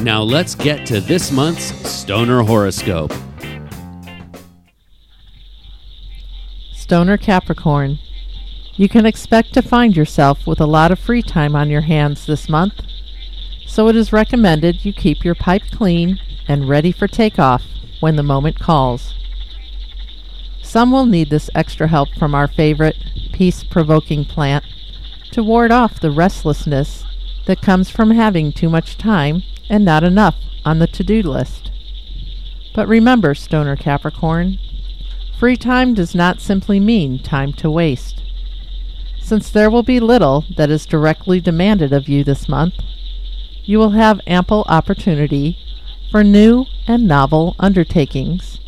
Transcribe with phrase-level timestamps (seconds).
[0.00, 3.12] Now let's get to this month's Stoner Horoscope.
[6.72, 7.98] Stoner Capricorn.
[8.74, 12.26] You can expect to find yourself with a lot of free time on your hands
[12.26, 12.74] this month,
[13.66, 17.62] so it is recommended you keep your pipe clean and ready for takeoff
[18.00, 19.14] when the moment calls.
[20.60, 22.96] Some will need this extra help from our favorite
[23.32, 24.64] peace provoking plant
[25.30, 27.04] to ward off the restlessness
[27.46, 31.70] that comes from having too much time and not enough on the to do list.
[32.74, 34.58] But remember, Stoner Capricorn,
[35.38, 38.22] free time does not simply mean time to waste.
[39.20, 42.74] Since there will be little that is directly demanded of you this month,
[43.64, 45.56] you will have ample opportunity
[46.10, 48.60] for new and novel undertakings,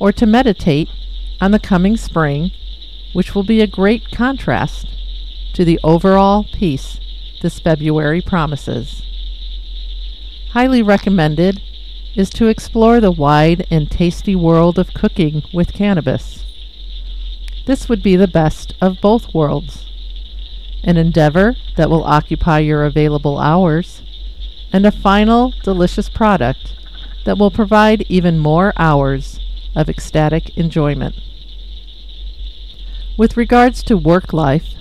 [0.00, 0.88] or to meditate
[1.40, 2.50] on the coming spring,
[3.12, 4.86] which will be a great contrast
[5.52, 6.98] to the overall peace
[7.42, 9.02] this February promises
[10.52, 11.60] highly recommended
[12.14, 16.44] is to explore the wide and tasty world of cooking with cannabis.
[17.66, 19.86] This would be the best of both worlds
[20.84, 24.02] an endeavor that will occupy your available hours,
[24.72, 26.74] and a final delicious product
[27.24, 29.38] that will provide even more hours
[29.76, 31.14] of ecstatic enjoyment.
[33.16, 34.74] With regards to work life,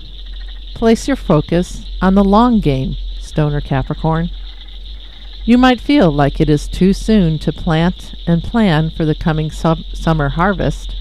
[0.73, 4.31] place your focus on the long game, Stoner Capricorn.
[5.43, 9.49] You might feel like it is too soon to plant and plan for the coming
[9.49, 10.95] sub- summer harvest,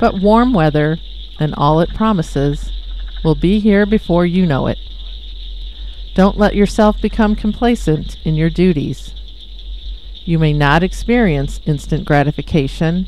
[0.00, 0.98] but warm weather
[1.38, 2.72] and all it promises
[3.22, 4.78] will be here before you know it.
[6.14, 9.14] Don't let yourself become complacent in your duties.
[10.24, 13.06] You may not experience instant gratification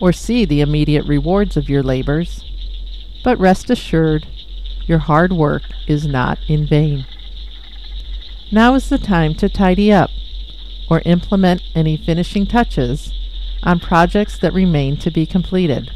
[0.00, 2.44] or see the immediate rewards of your labors,
[3.22, 4.26] but rest assured
[4.86, 7.06] your hard work is not in vain.
[8.54, 10.10] Now is the time to tidy up
[10.90, 13.10] or implement any finishing touches
[13.62, 15.90] on projects that remain to be completed.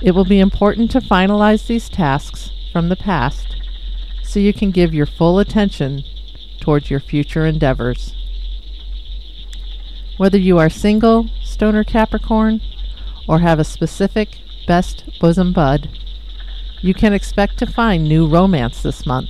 [0.00, 3.56] It will be important to finalize these tasks from the past
[4.22, 6.02] so you can give your full attention
[6.62, 8.14] towards your future endeavors.
[10.16, 12.62] Whether you are single, stoner Capricorn,
[13.28, 15.90] or have a specific best bosom bud,
[16.80, 19.28] you can expect to find new romance this month.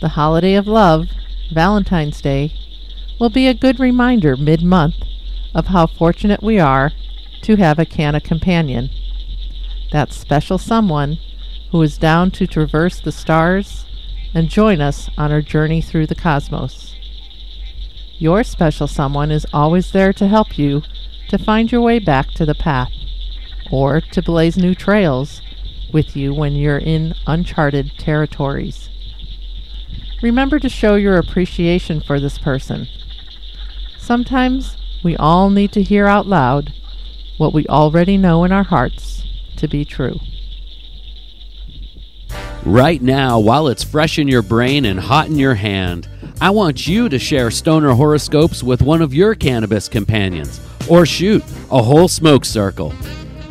[0.00, 1.08] The holiday of love,
[1.52, 2.54] Valentine's Day,
[3.18, 4.94] will be a good reminder mid month
[5.54, 6.92] of how fortunate we are
[7.42, 8.88] to have a canna companion.
[9.92, 11.18] That special someone
[11.70, 13.84] who is down to traverse the stars
[14.32, 16.94] and join us on our journey through the cosmos.
[18.16, 20.82] Your special someone is always there to help you
[21.28, 22.90] to find your way back to the path,
[23.70, 25.42] or to blaze new trails
[25.92, 28.88] with you when you're in uncharted territories.
[30.22, 32.86] Remember to show your appreciation for this person.
[33.98, 36.72] Sometimes we all need to hear out loud
[37.38, 39.24] what we already know in our hearts
[39.56, 40.18] to be true.
[42.64, 46.06] Right now, while it's fresh in your brain and hot in your hand,
[46.42, 51.42] I want you to share stoner horoscopes with one of your cannabis companions, or shoot,
[51.70, 52.92] a whole smoke circle.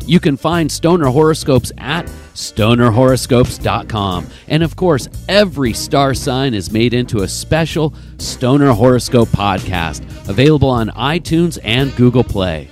[0.05, 4.27] You can find stoner horoscopes at stonerhoroscopes.com.
[4.47, 10.69] And of course, every star sign is made into a special Stoner Horoscope podcast available
[10.69, 12.69] on iTunes and Google Play.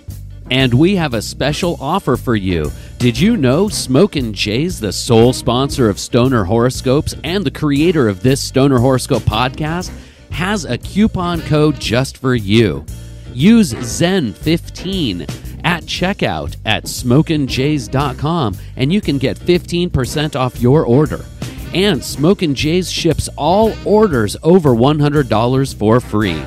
[0.50, 2.72] And we have a special offer for you.
[3.00, 8.22] Did you know Smokin' Jay's the sole sponsor of Stoner Horoscopes and the creator of
[8.24, 9.92] this Stoner Horoscope podcast
[10.32, 12.86] has a coupon code just for you.
[13.34, 15.22] Use Zen15
[15.57, 15.57] at
[15.88, 21.26] checkout at smokinjays.com and you can get 15% off your order.
[21.74, 26.44] And Smokin' Jays ships all orders over $100 for free.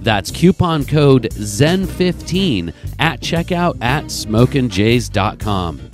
[0.00, 5.93] That's coupon code ZEN15 at checkout at smokinjays.com.